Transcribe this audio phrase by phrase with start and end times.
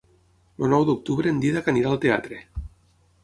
[0.67, 2.39] El nou d'octubre en Dídac anirà al teatre.